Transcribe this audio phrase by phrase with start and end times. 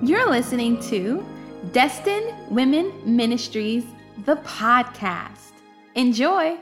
[0.00, 1.26] You're listening to
[1.72, 3.84] Destined Women Ministries,
[4.24, 5.50] the podcast.
[5.96, 6.56] Enjoy.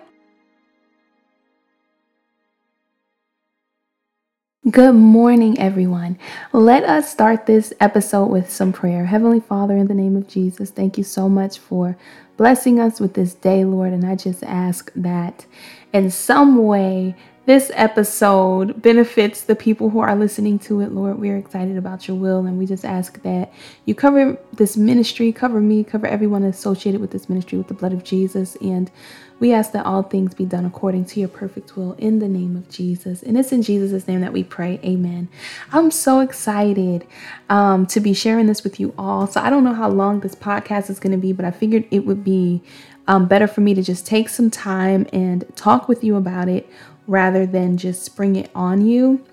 [4.71, 6.19] Good morning, everyone.
[6.54, 9.04] Let us start this episode with some prayer.
[9.04, 11.94] Heavenly Father, in the name of Jesus, thank you so much for
[12.38, 13.92] blessing us with this day, Lord.
[13.92, 15.44] And I just ask that
[15.92, 17.14] in some way
[17.47, 21.20] this episode benefits the people who are listening to it, Lord.
[21.20, 23.52] We're excited about your will, and we just ask that
[23.84, 27.92] you cover this ministry, cover me, cover everyone associated with this ministry with the blood
[27.92, 28.56] of Jesus.
[28.56, 28.91] And
[29.38, 32.56] we ask that all things be done according to your perfect will in the name
[32.56, 33.22] of Jesus.
[33.22, 34.80] And it's in Jesus' name that we pray.
[34.83, 35.28] Amen.
[35.72, 37.06] I'm so excited
[37.48, 39.28] um, to be sharing this with you all.
[39.28, 41.86] So I don't know how long this podcast is going to be, but I figured
[41.92, 42.62] it would be
[43.06, 46.69] um, better for me to just take some time and talk with you about it
[47.06, 49.24] rather than just spring it on you.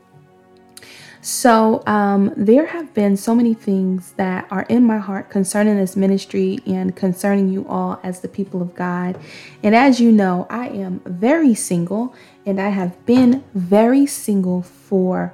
[1.22, 5.96] So, um, there have been so many things that are in my heart concerning this
[5.96, 9.18] ministry and concerning you all as the people of God.
[9.64, 12.14] And as you know, I am very single
[12.46, 15.34] and I have been very single for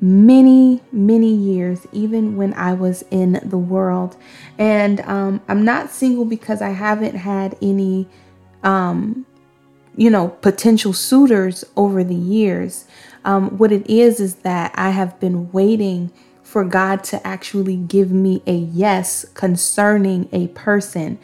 [0.00, 4.16] many, many years, even when I was in the world.
[4.58, 8.08] And um, I'm not single because I haven't had any
[8.62, 9.26] um,
[9.96, 12.86] you know, potential suitors over the years.
[13.24, 18.12] Um, what it is is that I have been waiting for God to actually give
[18.12, 21.18] me a yes concerning a person.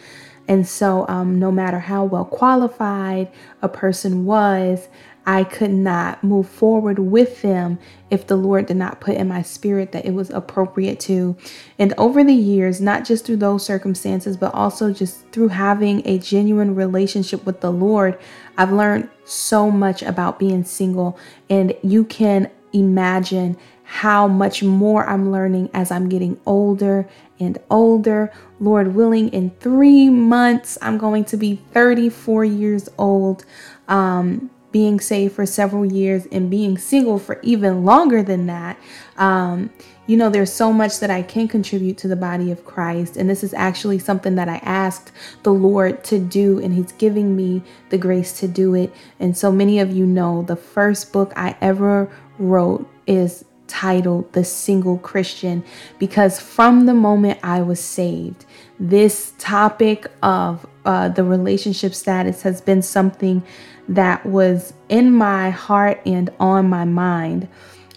[0.49, 3.31] And so, um, no matter how well qualified
[3.63, 4.89] a person was,
[5.25, 7.79] I could not move forward with them
[8.11, 11.37] if the Lord did not put in my spirit that it was appropriate to.
[11.79, 16.19] And over the years, not just through those circumstances, but also just through having a
[16.19, 18.19] genuine relationship with the Lord,
[18.59, 21.19] I've learned so much about being single.
[21.49, 27.07] And you can imagine how much more I'm learning as I'm getting older
[27.39, 28.33] and older.
[28.59, 33.45] Lord willing, in three months, I'm going to be 34 years old.
[33.89, 38.79] Um, being saved for several years and being single for even longer than that,
[39.17, 39.71] um,
[40.07, 43.17] you know, there's so much that I can contribute to the body of Christ.
[43.17, 45.13] And this is actually something that I asked
[45.45, 48.93] the Lord to do, and He's giving me the grace to do it.
[49.21, 54.45] And so many of you know the first book I ever wrote is titled The
[54.45, 55.65] Single Christian
[55.99, 58.45] because from the moment I was saved,
[58.79, 63.43] this topic of uh, the relationship status has been something
[63.89, 67.49] that was in my heart and on my mind.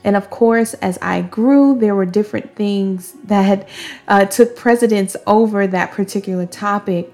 [0.04, 3.68] And of course, as I grew, there were different things that
[4.08, 7.12] uh, took precedence over that particular topic.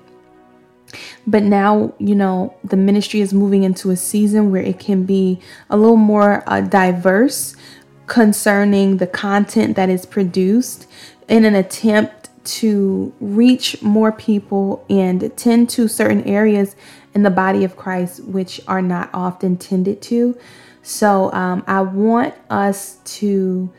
[1.26, 5.40] But now, you know, the ministry is moving into a season where it can be
[5.70, 7.56] a little more uh, diverse
[8.08, 10.86] concerning the content that is produced
[11.30, 16.76] in an attempt to reach more people and tend to certain areas
[17.14, 20.38] in the body of Christ, which are not often tended to.
[20.82, 23.72] So um, I want us to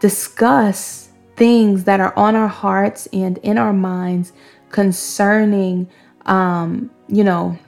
[0.00, 4.32] discuss things that are on our hearts and in our minds
[4.70, 5.88] concerning,
[6.24, 7.58] um, you know,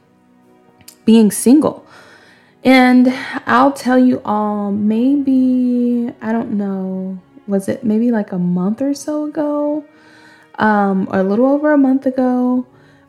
[1.04, 1.86] being single.
[2.64, 3.08] And
[3.46, 8.92] I'll tell you all, maybe, I don't know, was it maybe like a month or
[8.92, 9.84] so ago,
[10.58, 12.66] um, or a little over a month ago?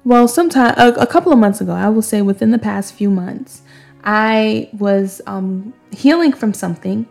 [0.10, 3.12] Well, sometime a, a, couple of months ago, I will say within the past few
[3.12, 3.62] months,
[4.04, 7.06] I was um, healing from something,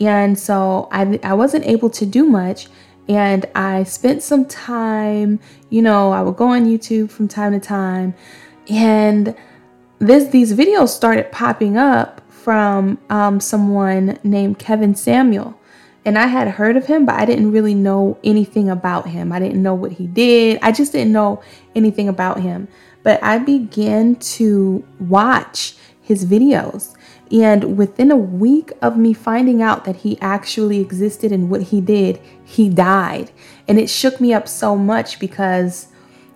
[0.00, 2.68] and so I I wasn't able to do much,
[3.08, 5.40] and I spent some time.
[5.68, 8.14] You know, I would go on YouTube from time to time,
[8.70, 9.34] and
[9.98, 15.58] this these videos started popping up from um, someone named Kevin Samuel.
[16.04, 19.32] And I had heard of him, but I didn't really know anything about him.
[19.32, 20.58] I didn't know what he did.
[20.60, 21.42] I just didn't know
[21.74, 22.68] anything about him.
[23.02, 26.94] But I began to watch his videos.
[27.32, 31.80] And within a week of me finding out that he actually existed and what he
[31.80, 33.30] did, he died.
[33.66, 35.88] And it shook me up so much because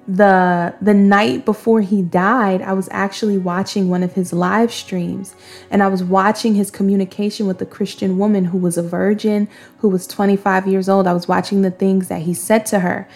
[0.09, 5.35] the the night before he died i was actually watching one of his live streams
[5.71, 9.47] and i was watching his communication with a christian woman who was a virgin
[9.79, 11.07] who was 25 years old.
[11.07, 13.09] I was watching the things that he said to her.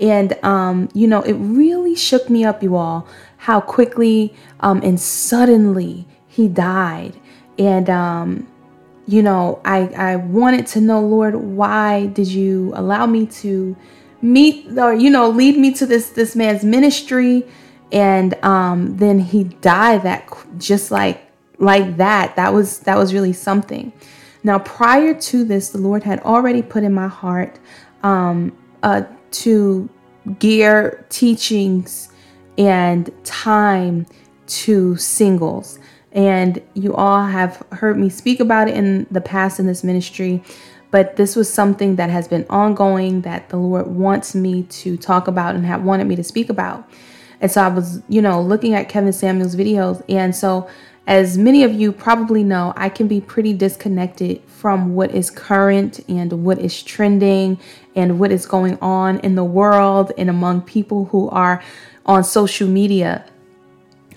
[0.00, 3.08] And um, you know it really shook me up you all
[3.38, 7.14] how quickly um, and suddenly he died.
[7.58, 8.48] And um,
[9.08, 13.76] you know i i wanted to know lord why did you allow me to
[14.22, 17.46] meet or you know lead me to this this man's ministry.
[17.92, 20.28] And um then he died that
[20.58, 21.22] just like
[21.58, 22.36] like that.
[22.36, 23.92] That was that was really something.
[24.42, 27.58] Now prior to this the lord had already put in my heart
[28.02, 29.88] um uh, to
[30.38, 32.10] gear teachings
[32.58, 34.06] and time
[34.46, 35.78] to singles.
[36.12, 40.42] And you all have heard me speak about it in the past in this ministry,
[40.96, 45.28] but this was something that has been ongoing that the Lord wants me to talk
[45.28, 46.88] about and have wanted me to speak about.
[47.38, 50.02] And so I was, you know, looking at Kevin Samuel's videos.
[50.08, 50.70] And so,
[51.06, 56.00] as many of you probably know, I can be pretty disconnected from what is current
[56.08, 57.60] and what is trending
[57.94, 61.62] and what is going on in the world and among people who are
[62.06, 63.22] on social media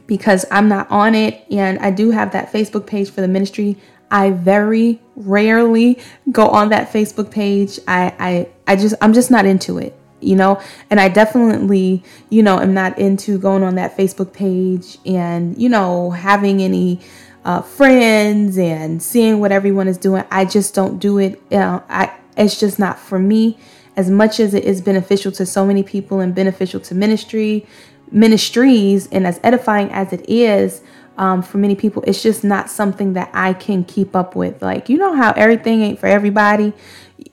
[0.08, 3.78] because I'm not on it and I do have that Facebook page for the ministry.
[4.12, 6.00] I very rarely
[6.32, 7.80] go on that Facebook page.
[7.88, 10.62] I I I just I'm just not into it, you know?
[10.90, 15.70] And I definitely, you know, am not into going on that Facebook page and, you
[15.70, 17.00] know, having any
[17.46, 20.24] uh, friends and seeing what everyone is doing.
[20.32, 21.42] I just don't do it.
[21.50, 23.58] You know, I it's just not for me.
[23.96, 27.66] As much as it is beneficial to so many people and beneficial to ministry
[28.12, 30.82] ministries and as edifying as it is
[31.20, 34.62] um, for many people, it's just not something that I can keep up with.
[34.62, 36.72] Like, you know how everything ain't for everybody.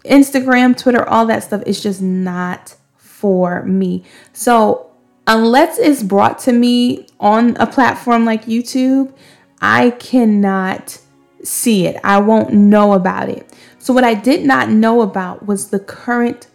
[0.04, 4.02] Instagram, Twitter, all that stuff is just not for me.
[4.32, 4.90] So,
[5.28, 9.14] unless it's brought to me on a platform like YouTube,
[9.62, 10.98] I cannot
[11.44, 11.96] see it.
[12.02, 13.54] I won't know about it.
[13.78, 16.48] So, what I did not know about was the current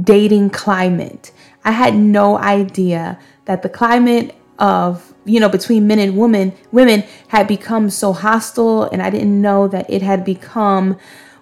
[0.00, 1.32] dating climate.
[1.66, 7.04] I had no idea that the climate of you know between men and women women
[7.28, 10.96] had become so hostile and i didn't know that it had become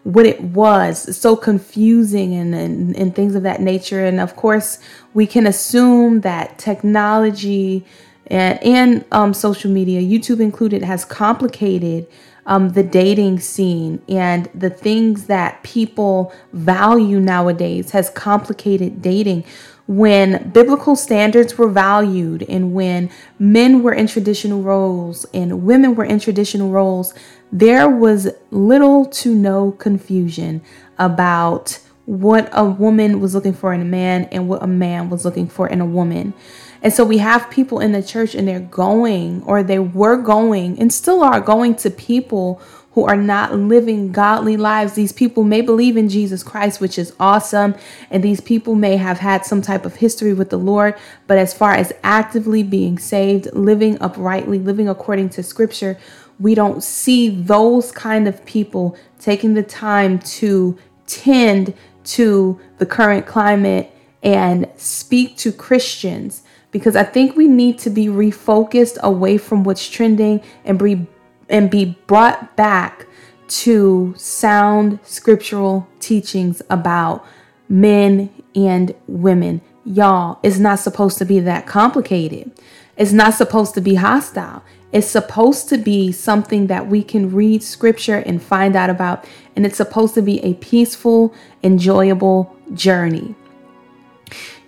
[0.06, 1.16] what it was.
[1.16, 4.04] So confusing and, and, and things of that nature.
[4.04, 4.78] And of course
[5.14, 7.84] we can assume that technology
[8.28, 12.08] and, and um, social media youtube included has complicated
[12.46, 14.00] um, the dating scene.
[14.08, 19.44] And the things that people value nowadays has complicated dating
[19.86, 26.04] when biblical standards were valued and when men were in traditional roles and women were
[26.04, 27.14] in traditional roles,
[27.52, 30.60] there was little to no confusion
[30.98, 35.24] about what a woman was looking for in a man and what a man was
[35.24, 36.34] looking for in a woman.
[36.82, 40.78] And so we have people in the church and they're going or they were going
[40.78, 42.60] and still are going to people
[42.96, 44.94] who are not living godly lives.
[44.94, 47.75] These people may believe in Jesus Christ, which is awesome.
[48.10, 50.94] And these people may have had some type of history with the Lord.
[51.26, 55.98] But as far as actively being saved, living uprightly, living according to scripture,
[56.40, 63.26] we don't see those kind of people taking the time to tend to the current
[63.26, 63.90] climate
[64.22, 69.87] and speak to Christians because I think we need to be refocused away from what's
[69.87, 71.06] trending and be
[71.48, 73.06] and be brought back
[73.48, 77.25] to sound scriptural teachings about
[77.69, 79.60] men and women.
[79.84, 82.50] Y'all, it's not supposed to be that complicated.
[82.96, 84.64] It's not supposed to be hostile.
[84.93, 89.25] It's supposed to be something that we can read scripture and find out about.
[89.54, 93.34] And it's supposed to be a peaceful, enjoyable journey.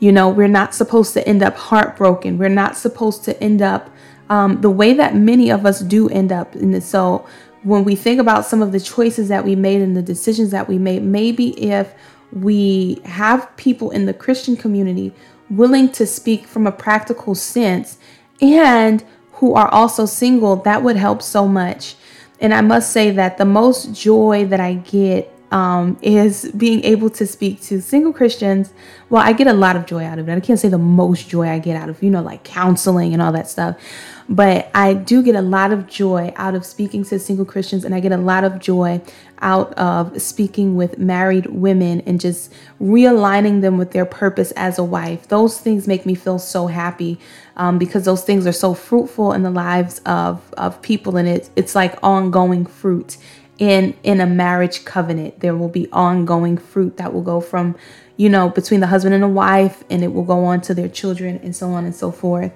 [0.00, 2.38] You know, we're not supposed to end up heartbroken.
[2.38, 3.90] We're not supposed to end up
[4.30, 6.86] um, the way that many of us do end up in this.
[6.86, 7.26] So
[7.62, 10.68] when we think about some of the choices that we made and the decisions that
[10.68, 11.92] we made, maybe if
[12.32, 15.12] we have people in the Christian community
[15.50, 17.98] willing to speak from a practical sense
[18.40, 19.02] and
[19.32, 21.96] who are also single, that would help so much.
[22.40, 27.08] And I must say that the most joy that I get um, is being able
[27.10, 28.72] to speak to single Christians.
[29.08, 30.34] Well, I get a lot of joy out of it.
[30.34, 33.22] I can't say the most joy I get out of, you know, like counseling and
[33.22, 33.76] all that stuff.
[34.28, 37.94] But I do get a lot of joy out of speaking to single Christians, and
[37.94, 39.00] I get a lot of joy
[39.40, 44.84] out of speaking with married women and just realigning them with their purpose as a
[44.84, 45.28] wife.
[45.28, 47.18] Those things make me feel so happy
[47.56, 51.50] um, because those things are so fruitful in the lives of, of people, and it's,
[51.56, 53.16] it's like ongoing fruit
[53.58, 57.74] in in a marriage covenant there will be ongoing fruit that will go from
[58.16, 60.88] you know between the husband and the wife and it will go on to their
[60.88, 62.52] children and so on and so forth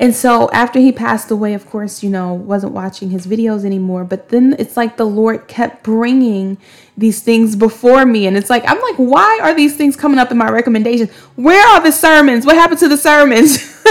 [0.00, 4.04] and so after he passed away of course you know wasn't watching his videos anymore
[4.04, 6.58] but then it's like the lord kept bringing
[7.00, 8.26] these things before me.
[8.26, 11.10] And it's like i'm like why are these things coming up in my recommendations?
[11.34, 12.46] Where are the sermons?
[12.46, 13.68] What happened to the sermons?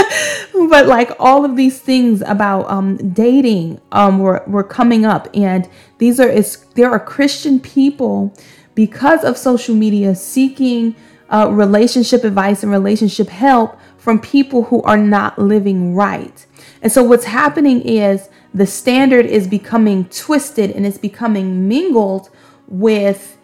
[0.68, 5.26] But like all of these things about um, dating um, were, were coming up.
[5.32, 8.34] And these are is there are christian people
[8.74, 10.94] because of social media seeking
[11.30, 16.46] uh, relationship advice and relationship help from people who are not living right
[16.82, 22.30] and so what's happening is the standard is becoming twisted and it's becoming mingled
[22.66, 23.38] with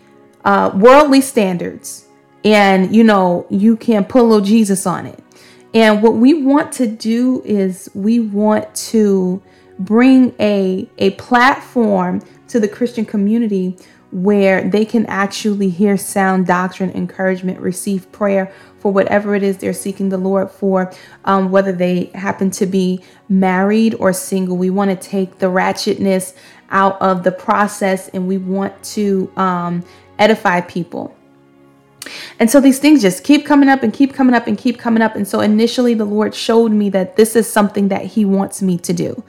[0.45, 2.07] uh, worldly standards
[2.47, 5.19] and you know, you can put a little Jesus on it.
[5.75, 9.43] And what we want to do is we want to
[9.81, 13.77] bring a a platform to the Christian community
[14.13, 18.53] where they can actually hear sound doctrine, encouragement, receive prayer
[18.87, 20.93] for whatever it is they're seeking the Lord for,
[21.25, 24.57] um, whether they happen to be married or single.
[24.57, 26.37] We want to take the ratchetness
[26.71, 29.85] out of the process and we want to um,
[30.21, 31.17] edify people.
[32.39, 35.03] And so these things just keep coming up and keep coming up and keep coming
[35.03, 35.17] up.
[35.17, 38.79] And so initially, the Lord showed me that this is something that He wants me
[38.79, 39.25] to do.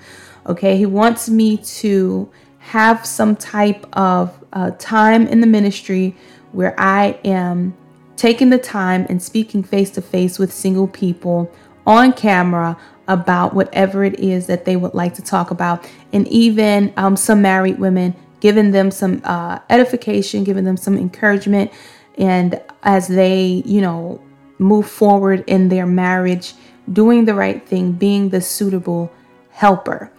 [0.46, 6.16] Okay, He wants me to have some type of uh, time in the ministry
[6.52, 7.76] where I am
[8.18, 11.50] taking the time and speaking face to face with single people
[11.86, 16.92] on camera about whatever it is that they would like to talk about, and even
[16.98, 21.72] um, some married women, giving them some uh, edification, giving them some encouragement,
[22.18, 24.22] and as they, you know,
[24.60, 26.54] move forward in their marriage,
[26.92, 29.10] doing the right thing, being the suitable
[29.52, 30.12] helper.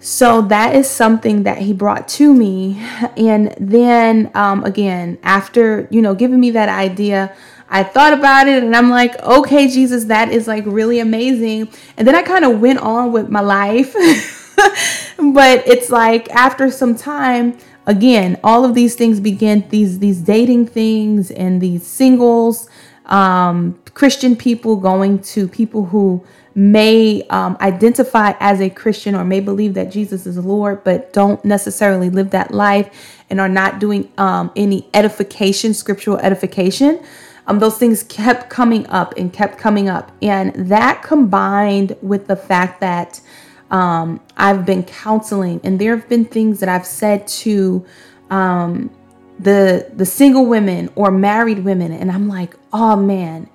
[0.00, 2.80] So that is something that he brought to me.
[3.16, 7.34] And then um, again, after, you know, giving me that idea,
[7.68, 11.68] I thought about it and I'm like, okay, Jesus, that is like really amazing.
[11.96, 13.92] And then I kind of went on with my life.
[15.18, 20.66] but it's like after some time, again, all of these things begin these these dating
[20.66, 22.68] things and these singles,
[23.08, 26.24] um, Christian people going to people who
[26.54, 31.42] may um, identify as a Christian or may believe that Jesus is Lord, but don't
[31.44, 32.90] necessarily live that life
[33.30, 37.02] and are not doing um, any edification, scriptural edification.
[37.46, 40.10] Um, those things kept coming up and kept coming up.
[40.20, 43.20] And that combined with the fact that
[43.70, 47.84] um, I've been counseling, and there have been things that I've said to
[48.30, 48.90] um,
[49.38, 53.48] the the single women or married women, and I'm like, oh man,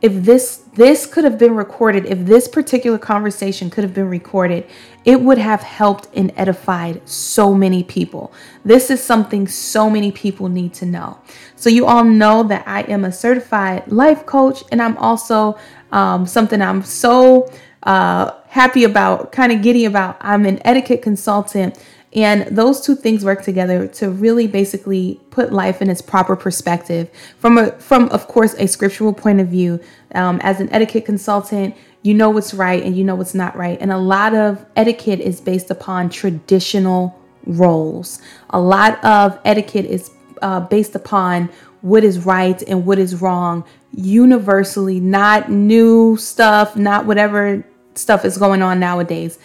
[0.00, 4.64] if this this could have been recorded if this particular conversation could have been recorded
[5.04, 8.32] it would have helped and edified so many people.
[8.64, 11.18] This is something so many people need to know.
[11.56, 15.58] So you all know that i am a certified life coach and i'm also
[15.90, 17.50] um, something i'm so
[17.82, 20.16] uh, happy about kind of giddy about.
[20.20, 21.78] I'm an etiquette consultant
[22.14, 27.10] and those two things work together to really basically put life in its proper perspective
[27.38, 29.80] from a from of course a scriptural point of view.
[30.14, 33.78] Um, as an etiquette consultant, you know what's right and you know what's not right.
[33.80, 38.22] And a lot of etiquette is based upon traditional roles.
[38.50, 40.10] A lot of etiquette is
[40.40, 41.50] uh, based upon
[41.82, 48.38] what is right and what is wrong universally, not new stuff, not whatever stuff is
[48.38, 49.38] going on nowadays.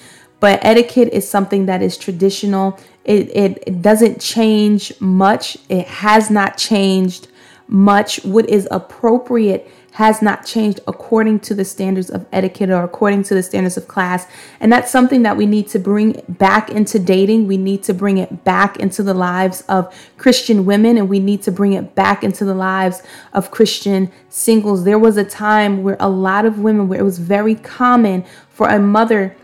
[0.43, 2.77] But etiquette is something that is traditional.
[3.05, 5.57] It, it, it doesn't change much.
[5.69, 7.29] It has not changed
[7.69, 8.21] much.
[8.25, 13.35] What is appropriate has not changed according to the standards of etiquette or according to
[13.35, 14.27] the standards of class.
[14.59, 17.47] And that's something that we need to bring back into dating.
[17.47, 21.41] We need to bring it back into the lives of Christian women and we need
[21.43, 24.83] to bring it back into the lives of Christian singles.
[24.83, 28.67] There was a time where a lot of women, where it was very common for
[28.67, 29.37] a mother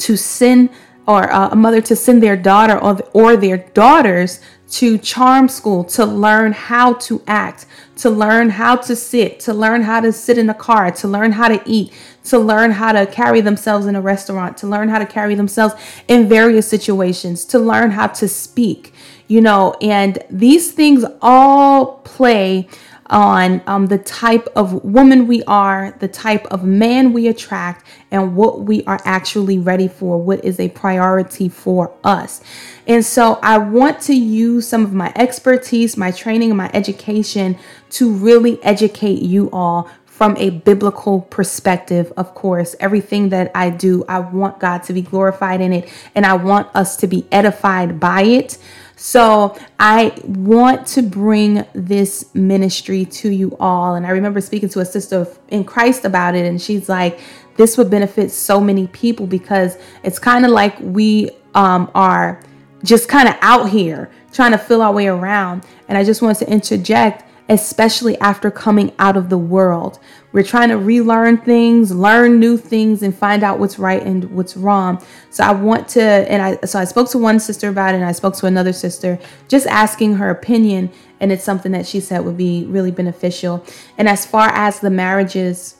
[0.00, 0.70] to send
[1.06, 5.84] or uh, a mother to send their daughter or, or their daughters to charm school
[5.84, 10.36] to learn how to act, to learn how to sit, to learn how to sit
[10.36, 11.92] in a car, to learn how to eat,
[12.24, 15.74] to learn how to carry themselves in a restaurant, to learn how to carry themselves
[16.08, 18.92] in various situations, to learn how to speak,
[19.28, 22.68] you know, and these things all play
[23.08, 28.36] on um, the type of woman we are, the type of man we attract, and
[28.36, 32.40] what we are actually ready for, what is a priority for us.
[32.86, 37.58] And so I want to use some of my expertise, my training, and my education
[37.90, 42.74] to really educate you all from a biblical perspective, of course.
[42.80, 46.74] Everything that I do, I want God to be glorified in it, and I want
[46.74, 48.56] us to be edified by it.
[48.96, 53.94] So I want to bring this ministry to you all.
[53.94, 57.20] And I remember speaking to a sister in Christ about it, and she's like,
[57.56, 62.42] this would benefit so many people because it's kind of like we um, are
[62.84, 65.64] just kind of out here trying to fill our way around.
[65.88, 69.98] And I just want to interject especially after coming out of the world.
[70.32, 74.56] We're trying to relearn things, learn new things, and find out what's right and what's
[74.56, 75.02] wrong.
[75.30, 78.04] So I want to, and I, so I spoke to one sister about it, and
[78.04, 80.90] I spoke to another sister, just asking her opinion.
[81.20, 83.64] And it's something that she said would be really beneficial.
[83.96, 85.76] And as far as the marriages,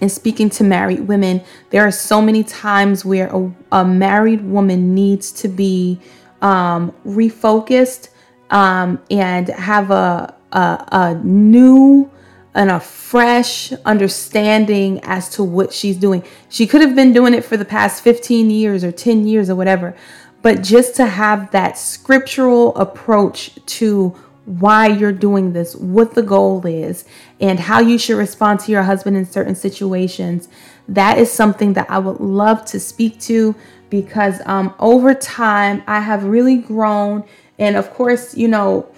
[0.00, 1.40] and speaking to married women,
[1.70, 6.00] there are so many times where a, a married woman needs to be
[6.42, 8.08] um, refocused
[8.50, 12.10] um, and have a a, a new
[12.54, 16.22] and a fresh understanding as to what she's doing.
[16.48, 19.56] She could have been doing it for the past 15 years or 10 years or
[19.56, 19.94] whatever,
[20.40, 26.64] but just to have that scriptural approach to why you're doing this, what the goal
[26.66, 27.04] is,
[27.40, 30.48] and how you should respond to your husband in certain situations.
[30.86, 33.54] That is something that I would love to speak to
[33.88, 37.24] because um, over time I have really grown.
[37.58, 38.93] And of course, you know,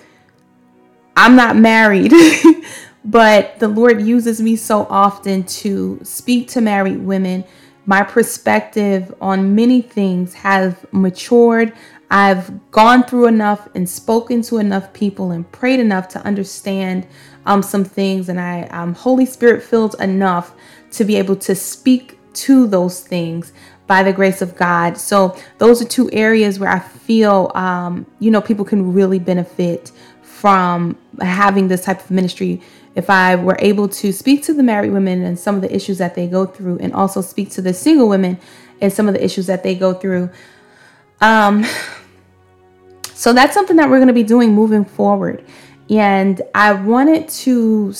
[1.16, 2.12] I'm not married,
[3.04, 7.44] but the Lord uses me so often to speak to married women.
[7.87, 11.73] My perspective on many things has matured.
[12.11, 17.06] I've gone through enough and spoken to enough people and prayed enough to understand
[17.46, 20.54] um, some things, and I, am Holy Spirit filled enough
[20.92, 23.52] to be able to speak to those things
[23.87, 24.99] by the grace of God.
[24.99, 29.92] So, those are two areas where I feel, um, you know, people can really benefit
[30.40, 32.61] from having this type of ministry.
[32.95, 35.97] If I were able to speak to the married women and some of the issues
[35.99, 38.38] that they go through, and also speak to the single women
[38.83, 40.28] and some of the issues that they go through.
[41.23, 41.64] Um,
[43.14, 45.43] so that's something that we're going to be doing moving forward.
[45.88, 47.93] And I wanted to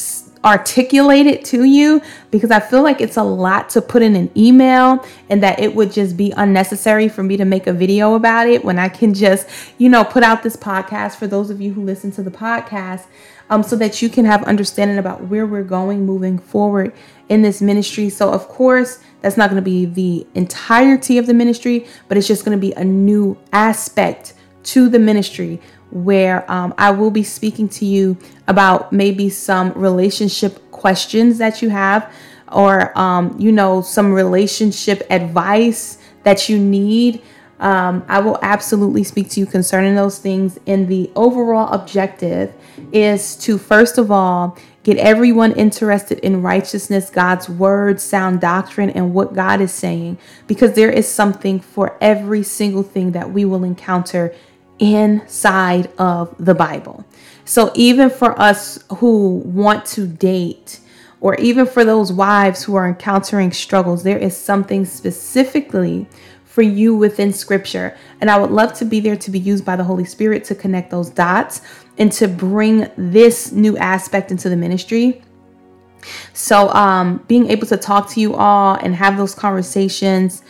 [0.47, 2.01] articulate it to you
[2.31, 5.75] because I feel like it's a lot to put in an email and that it
[5.75, 9.13] would just be unnecessary for me to make a video about it when I can
[9.13, 12.31] just, you know, put out this podcast for those of you who listen to the
[12.31, 13.07] podcast
[13.51, 16.93] um, so that you can have understanding about where we're going moving forward
[17.29, 18.09] in this ministry.
[18.09, 22.29] So, of course, that's not going to be the entirety of the ministry, but it's
[22.29, 27.23] just going to be a new aspect to the ministry where um, I will be
[27.23, 28.17] speaking to you
[28.49, 32.13] about maybe some relationship questions that you have,
[32.53, 37.23] or, um, you know, some relationship advice that you need.
[37.59, 40.59] Um, I will absolutely speak to you concerning those things.
[40.67, 42.53] And the overall objective
[42.93, 49.15] is to, first of all, get everyone interested in righteousness, God's word, sound doctrine, and
[49.15, 53.65] what God is saying, because there is something for every single thing that we will
[53.65, 54.35] encounter
[54.79, 57.05] inside of the Bible.
[57.45, 60.81] So even for us who want to date,
[61.21, 66.07] or even for those wives who are encountering struggles, there is something specifically
[66.45, 67.97] for you within scripture.
[68.21, 70.55] And I would love to be there to be used by the Holy Spirit to
[70.55, 71.61] connect those dots
[71.99, 75.23] and to bring this new aspect into the ministry.
[76.33, 80.43] So, um, being able to talk to you all and have those conversations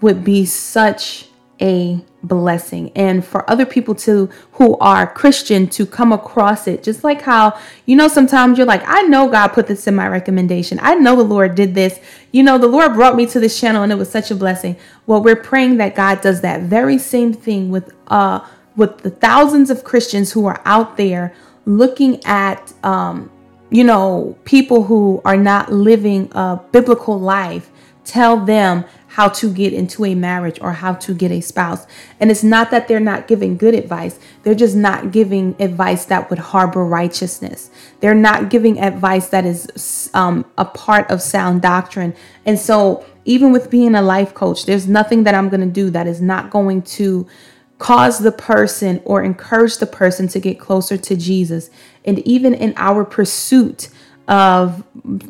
[0.00, 1.28] would be such
[1.60, 2.90] a blessing.
[2.96, 7.58] And for other people to who are christian to come across it just like how
[7.86, 10.78] you know sometimes you're like i know god put this in my recommendation.
[10.82, 12.00] I know the lord did this.
[12.32, 14.76] You know the lord brought me to this channel and it was such a blessing.
[15.06, 18.40] Well we're praying that god does that very same thing with uh
[18.76, 21.34] with the thousands of christians who are out there
[21.66, 23.30] looking at um
[23.70, 27.70] you know people who are not living a biblical life.
[28.04, 28.84] Tell them
[29.14, 31.86] how to get into a marriage or how to get a spouse.
[32.18, 36.28] And it's not that they're not giving good advice, they're just not giving advice that
[36.30, 37.70] would harbor righteousness.
[38.00, 42.12] They're not giving advice that is um, a part of sound doctrine.
[42.44, 45.90] And so, even with being a life coach, there's nothing that I'm going to do
[45.90, 47.26] that is not going to
[47.78, 51.70] cause the person or encourage the person to get closer to Jesus.
[52.04, 53.90] And even in our pursuit
[54.26, 54.82] of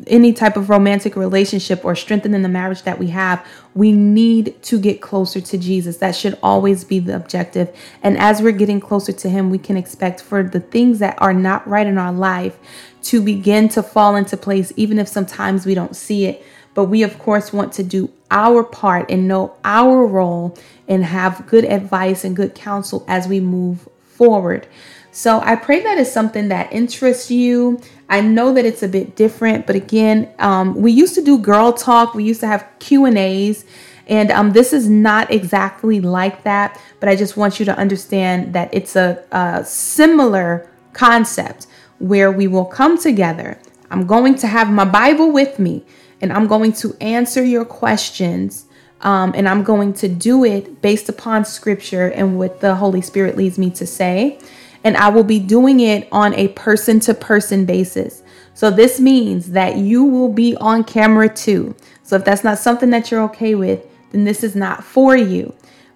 [0.07, 4.79] any type of romantic relationship or strengthening the marriage that we have, we need to
[4.79, 5.97] get closer to Jesus.
[5.97, 7.75] That should always be the objective.
[8.01, 11.33] And as we're getting closer to Him, we can expect for the things that are
[11.33, 12.57] not right in our life
[13.03, 16.45] to begin to fall into place, even if sometimes we don't see it.
[16.73, 21.47] But we, of course, want to do our part and know our role and have
[21.47, 24.67] good advice and good counsel as we move forward.
[25.11, 27.79] So I pray that is something that interests you.
[28.07, 31.73] I know that it's a bit different, but again, um, we used to do girl
[31.73, 32.13] talk.
[32.13, 33.65] We used to have Q and A's,
[34.07, 36.79] and um, this is not exactly like that.
[36.99, 42.47] But I just want you to understand that it's a, a similar concept where we
[42.47, 43.59] will come together.
[43.89, 45.83] I'm going to have my Bible with me,
[46.21, 48.65] and I'm going to answer your questions.
[49.01, 53.35] Um, and I'm going to do it based upon scripture and what the Holy Spirit
[53.35, 54.39] leads me to say
[54.85, 58.23] and I will be doing it on a person to person basis.
[58.53, 61.75] So this means that you will be on camera too.
[62.03, 65.53] So if that's not something that you're okay with, then this is not for you.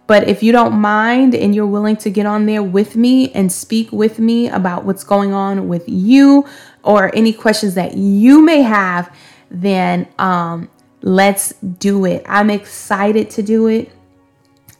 [0.08, 3.52] But if you don't mind and you're willing to get on there with me and
[3.52, 6.48] speak with me about what's going on with you
[6.84, 9.16] or any questions that you may have,
[9.52, 10.68] then um,
[11.04, 12.26] let's do it.
[12.28, 13.92] I'm excited to do it.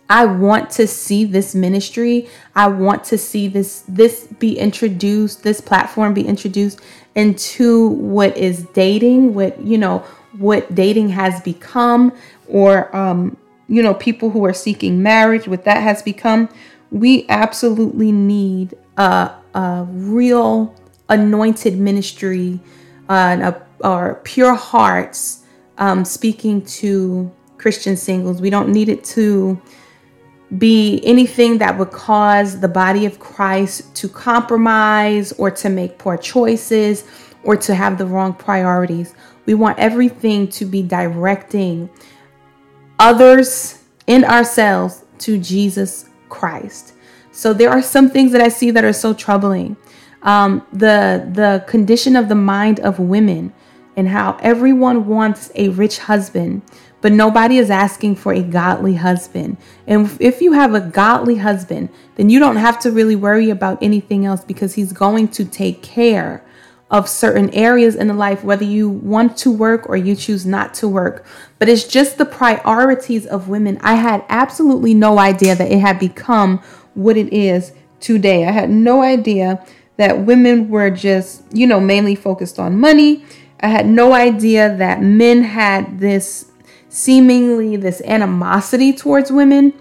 [0.10, 2.28] I want to see this ministry.
[2.56, 6.82] I want to see this this be introduced, this platform be introduced
[7.14, 10.00] into what is dating, what you know,
[10.38, 12.12] what dating has become,
[12.48, 16.50] or um, you know, people who are seeking marriage, what that has become.
[16.92, 20.74] We absolutely need a, a real
[21.08, 22.60] anointed ministry
[23.10, 25.44] uh, and a, or pure hearts
[25.78, 28.42] um, speaking to Christian singles.
[28.42, 29.62] We don't need it to
[30.58, 36.18] be anything that would cause the body of Christ to compromise or to make poor
[36.18, 37.04] choices
[37.44, 39.14] or to have the wrong priorities.
[39.46, 41.90] We want everything to be directing
[42.98, 46.94] others and ourselves to Jesus Christ.
[47.32, 49.78] So there are some things that I see that are so troubling.
[50.24, 53.54] Um, the the condition of the mind of women
[53.96, 56.62] and how everyone wants a rich husband
[57.02, 59.58] but nobody is asking for a godly husband.
[59.88, 63.82] And if you have a godly husband, then you don't have to really worry about
[63.82, 66.44] anything else because he's going to take care
[66.92, 70.74] of certain areas in the life, whether you want to work or you choose not
[70.74, 71.26] to work.
[71.60, 73.78] But it's just the priorities of women.
[73.82, 76.58] I had absolutely no idea that it had become
[76.96, 78.48] what it is today.
[78.48, 79.64] I had no idea
[79.98, 83.24] that women were just, you know, mainly focused on money.
[83.60, 86.49] I had no idea that men had this
[86.90, 89.74] seemingly this animosity towards women.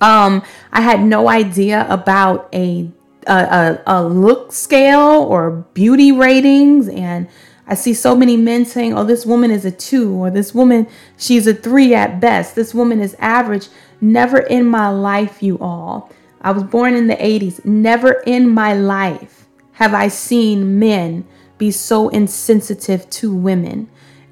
[0.00, 2.90] Um, I had no idea about a,
[3.26, 7.28] a, a look scale or beauty ratings, and
[7.66, 10.86] I see so many men saying, "Oh, this woman is a two, or this woman
[11.16, 12.54] she's a three at best.
[12.54, 13.68] This woman is average."
[14.00, 16.10] Never in my life, you all.
[16.40, 17.64] I was born in the 80s.
[17.64, 21.26] Never in my life have I seen men
[21.56, 23.88] be so insensitive to women.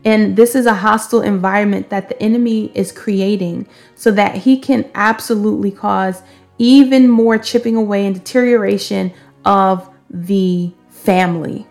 [0.06, 3.66] And this is a hostile environment that the enemy is creating
[3.96, 6.22] so that he can absolutely cause
[6.58, 9.12] even more chipping away and deterioration
[9.44, 11.66] of the family.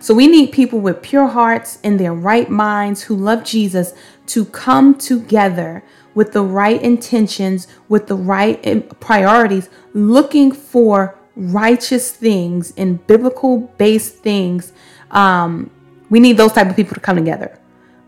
[0.00, 3.94] So we need people with pure hearts and their right minds who love Jesus
[4.26, 5.82] to come together
[6.14, 14.16] with the right intentions, with the right priorities, looking for righteous things and biblical based
[14.16, 14.74] things.
[15.10, 15.70] Um,
[16.10, 17.58] we need those type of people to come together.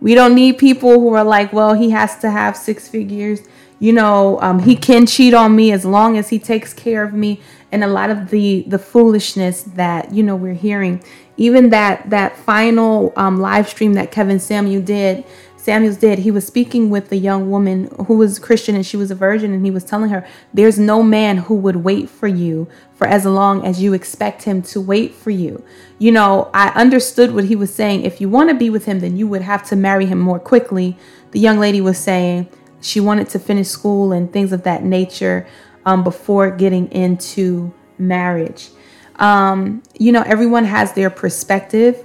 [0.01, 3.41] We don't need people who are like, well, he has to have six figures.
[3.79, 7.13] You know, um, he can cheat on me as long as he takes care of
[7.13, 7.41] me.
[7.73, 11.05] And a lot of the the foolishness that you know we're hearing,
[11.37, 15.25] even that that final um, live stream that Kevin Samuel did
[15.63, 19.11] Samuel's did, he was speaking with a young woman who was Christian and she was
[19.11, 22.67] a virgin, and he was telling her, There's no man who would wait for you
[22.95, 25.63] for as long as you expect him to wait for you.
[25.99, 28.05] You know, I understood what he was saying.
[28.05, 30.39] If you want to be with him, then you would have to marry him more
[30.39, 30.97] quickly.
[31.33, 32.49] The young lady was saying
[32.81, 35.47] she wanted to finish school and things of that nature
[35.85, 38.71] um, before getting into marriage.
[39.17, 42.03] Um, you know, everyone has their perspective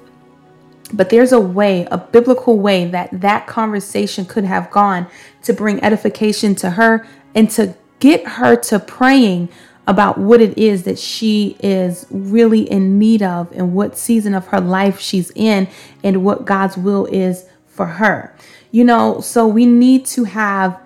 [0.94, 5.08] but there's a way, a biblical way that that conversation could have gone
[5.44, 9.50] to bring edification to her and to get her to praying
[9.88, 14.48] about what it is that she is really in need of and what season of
[14.48, 15.68] her life she's in
[16.04, 18.36] and what God's will is for her.
[18.72, 20.80] You know, so we need to have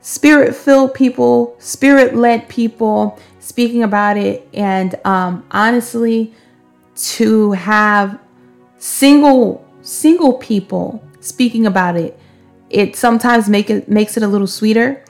[0.00, 6.32] spirit filled people, spirit led people speaking about it, and um, honestly,
[6.94, 8.18] to have
[8.82, 12.18] single single people speaking about it
[12.68, 15.04] it sometimes make it makes it a little sweeter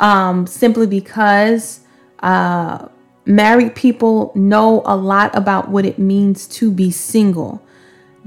[0.00, 1.80] um, simply because
[2.20, 2.88] uh,
[3.26, 7.62] married people know a lot about what it means to be single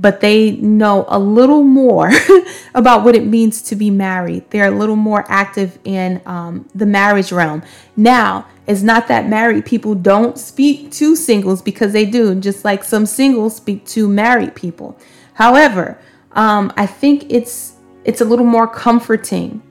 [0.02, 2.10] but they know a little more
[2.74, 4.50] about what it means to be married.
[4.50, 7.62] They're a little more active in um, the marriage realm.
[7.96, 12.84] Now, it's not that married people don't speak to singles because they do, just like
[12.84, 14.98] some singles speak to married people.
[15.36, 16.00] However,
[16.32, 19.62] um, I think it's it's a little more comforting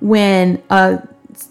[0.00, 0.98] when uh,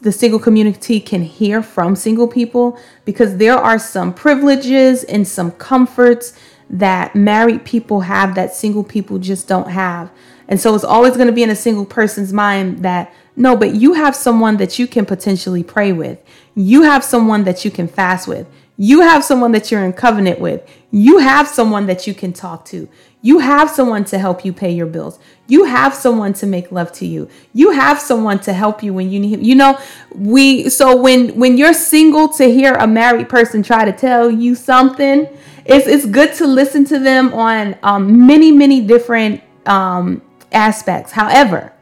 [0.02, 5.52] the single community can hear from single people because there are some privileges and some
[5.52, 6.34] comforts
[6.70, 10.12] that married people have that single people just don't have.
[10.48, 13.76] And so it's always going to be in a single person's mind that no, but
[13.76, 16.20] you have someone that you can potentially pray with.
[16.56, 18.48] You have someone that you can fast with.
[18.76, 20.68] You have someone that you're in covenant with.
[20.92, 22.90] You have someone that you can talk to.
[23.22, 25.20] You have someone to help you pay your bills.
[25.48, 27.30] You have someone to make love to you.
[27.54, 29.78] You have someone to help you when you need you know
[30.16, 34.56] we so when when you're single to hear a married person try to tell you
[34.56, 35.28] something
[35.70, 41.74] it's it's good to listen to them on um, many many different um, aspects however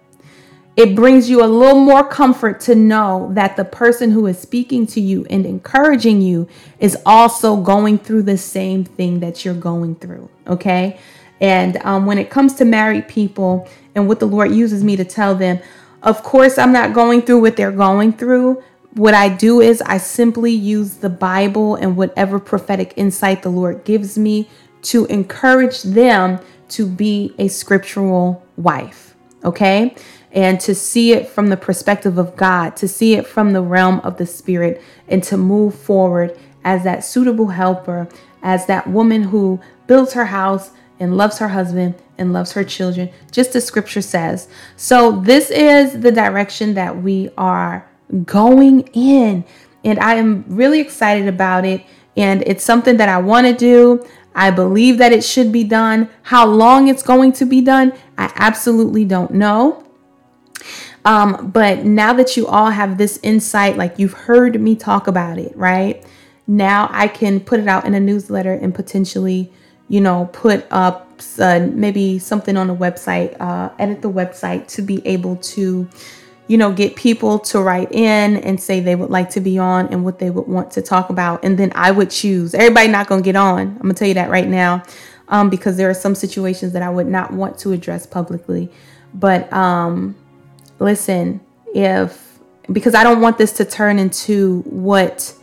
[0.77, 4.85] it brings you a little more comfort to know that the person who is speaking
[4.87, 6.47] to you and encouraging you
[6.79, 10.29] is also going through the same thing that you're going through.
[10.45, 10.99] Okay.
[11.41, 15.03] And um, when it comes to married people and what the Lord uses me to
[15.03, 15.59] tell them,
[16.03, 18.63] of course, I'm not going through what they're going through.
[18.97, 23.85] What I do is I simply use the Bible and whatever prophetic insight the Lord
[23.85, 24.49] gives me
[24.83, 29.15] to encourage them to be a scriptural wife.
[29.45, 29.95] Okay
[30.31, 33.99] and to see it from the perspective of God, to see it from the realm
[34.01, 38.07] of the Spirit, and to move forward as that suitable helper,
[38.43, 43.09] as that woman who builds her house and loves her husband and loves her children,
[43.31, 44.47] just as scripture says.
[44.75, 47.86] So, this is the direction that we are
[48.25, 49.43] going in,
[49.83, 51.83] and I am really excited about it.
[52.15, 54.05] And it's something that I want to do.
[54.33, 56.09] I believe that it should be done.
[56.23, 59.83] How long it's going to be done, I absolutely don't know.
[61.05, 65.37] Um, but now that you all have this insight, like you've heard me talk about
[65.37, 66.05] it, right?
[66.47, 69.51] Now I can put it out in a newsletter and potentially,
[69.87, 74.81] you know, put up uh, maybe something on the website, uh, edit the website to
[74.81, 75.87] be able to,
[76.47, 79.87] you know, get people to write in and say they would like to be on
[79.87, 81.43] and what they would want to talk about.
[81.43, 82.53] And then I would choose.
[82.53, 83.59] Everybody not going to get on.
[83.59, 84.83] I'm going to tell you that right now
[85.27, 88.71] um, because there are some situations that I would not want to address publicly.
[89.13, 90.15] But, um,
[90.79, 91.41] listen,
[91.73, 92.27] if
[92.71, 95.33] because I don't want this to turn into what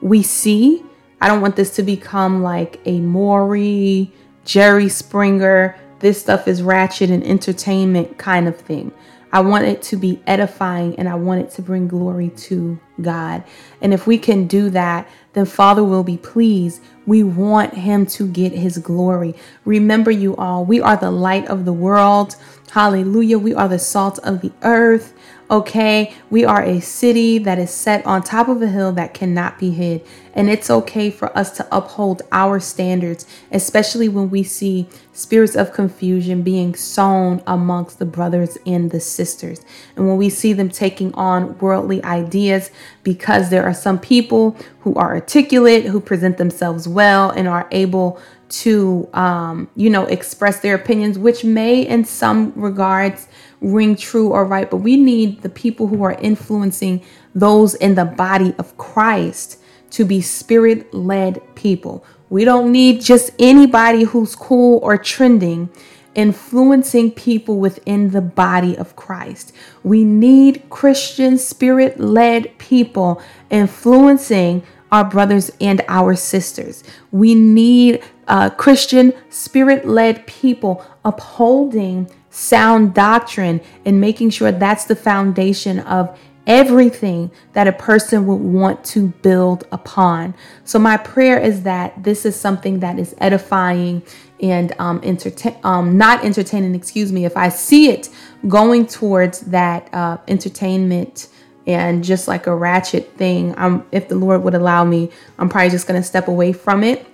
[0.00, 0.82] we see.
[1.20, 4.12] I don't want this to become like a Maury,
[4.44, 8.90] Jerry Springer, this stuff is ratchet and entertainment kind of thing.
[9.32, 13.42] I want it to be edifying and I want it to bring glory to God.
[13.80, 16.82] And if we can do that, then Father will be pleased.
[17.06, 19.34] We want Him to get His glory.
[19.64, 22.36] Remember, you all, we are the light of the world.
[22.70, 23.38] Hallelujah.
[23.38, 25.12] We are the salt of the earth.
[25.50, 29.58] Okay, we are a city that is set on top of a hill that cannot
[29.58, 30.02] be hid.
[30.32, 35.74] And it's okay for us to uphold our standards, especially when we see spirits of
[35.74, 39.60] confusion being sown amongst the brothers and the sisters.
[39.94, 42.70] And when we see them taking on worldly ideas,
[43.02, 48.18] because there are some people who are articulate, who present themselves well, and are able
[48.52, 53.28] to, um, you know, express their opinions, which may, in some regards,
[53.60, 54.70] ring true or right.
[54.70, 57.02] But we need the people who are influencing
[57.34, 59.58] those in the body of Christ
[59.90, 62.04] to be spirit led people.
[62.28, 65.70] We don't need just anybody who's cool or trending
[66.14, 69.52] influencing people within the body of Christ.
[69.82, 76.84] We need Christian spirit led people influencing our brothers and our sisters.
[77.10, 84.94] We need uh, Christian spirit led people upholding sound doctrine and making sure that's the
[84.94, 90.34] foundation of everything that a person would want to build upon.
[90.64, 94.02] So, my prayer is that this is something that is edifying
[94.40, 98.08] and um, entertain, um, not entertaining, excuse me, if I see it
[98.48, 101.28] going towards that uh, entertainment
[101.66, 105.70] and just like a ratchet thing, um, if the Lord would allow me, I'm probably
[105.70, 107.06] just going to step away from it.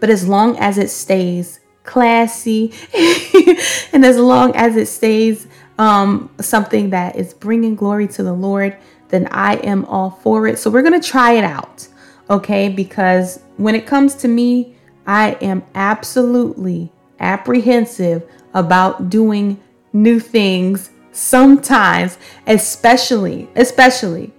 [0.00, 2.74] But as long as it stays classy
[3.92, 5.46] and as long as it stays
[5.78, 8.76] um, something that is bringing glory to the Lord,
[9.08, 10.58] then I am all for it.
[10.58, 11.86] So we're going to try it out,
[12.28, 12.68] okay?
[12.68, 14.74] Because when it comes to me,
[15.06, 19.60] I am absolutely apprehensive about doing
[19.92, 24.32] new things sometimes, especially, especially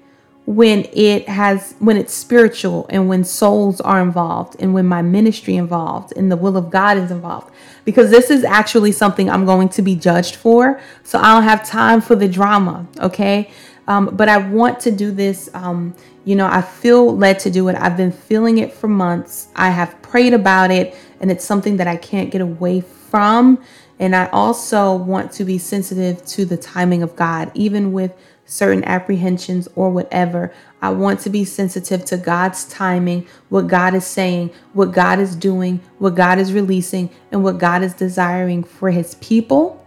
[0.46, 5.58] when it has when it's spiritual and when souls are involved and when my ministry
[5.58, 7.52] involved and the will of God is involved.
[7.84, 10.80] Because this is actually something I'm going to be judged for.
[11.04, 13.52] So I don't have time for the drama okay?
[13.88, 17.68] Um, but I want to do this um, you know I feel led to do
[17.68, 17.76] it.
[17.76, 19.50] I've been feeling it for months.
[19.56, 23.60] I have prayed about it and it's something that I can't get away from
[24.00, 28.14] and I also want to be sensitive to the timing of God even with
[28.46, 30.54] certain apprehensions or whatever.
[30.82, 35.36] I want to be sensitive to God's timing, what God is saying, what God is
[35.36, 39.86] doing, what God is releasing, and what God is desiring for his people.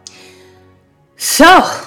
[1.16, 1.87] So,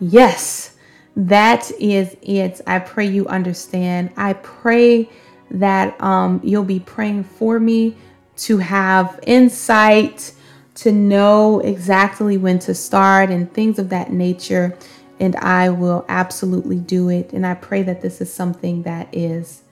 [0.00, 0.76] yes,
[1.16, 2.60] that is it.
[2.66, 4.10] I pray you understand.
[4.16, 5.10] I pray
[5.50, 7.96] that um, you'll be praying for me
[8.36, 10.32] to have insight,
[10.76, 14.76] to know exactly when to start, and things of that nature
[15.20, 17.32] and I will absolutely do it.
[17.32, 19.62] And I pray that this is something that is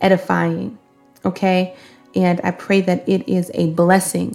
[0.00, 0.78] edifying,
[1.24, 1.76] okay?
[2.16, 4.34] And I pray that it is a blessing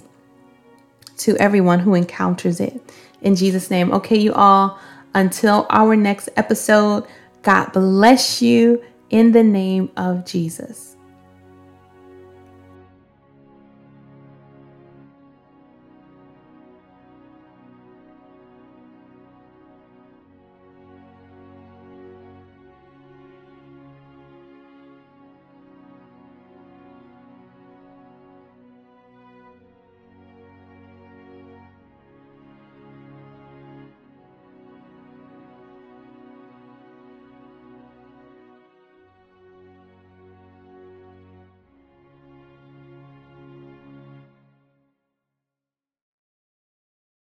[1.18, 2.80] to everyone who encounters it.
[3.20, 3.92] In Jesus' name.
[3.92, 4.80] Okay, you all,
[5.14, 7.04] Until our next episode,
[7.42, 10.91] God bless you in the name of Jesus.